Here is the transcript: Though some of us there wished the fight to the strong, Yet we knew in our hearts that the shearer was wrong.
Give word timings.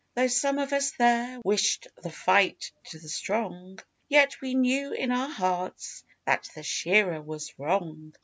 Though 0.15 0.25
some 0.25 0.57
of 0.57 0.73
us 0.73 0.89
there 0.97 1.39
wished 1.43 1.87
the 2.01 2.09
fight 2.09 2.71
to 2.85 2.97
the 2.97 3.07
strong, 3.07 3.77
Yet 4.09 4.41
we 4.41 4.55
knew 4.55 4.93
in 4.93 5.11
our 5.11 5.29
hearts 5.29 6.03
that 6.25 6.49
the 6.55 6.63
shearer 6.63 7.21
was 7.21 7.53
wrong. 7.59 8.15